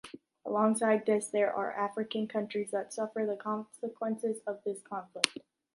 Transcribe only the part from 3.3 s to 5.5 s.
consequences of this conflict.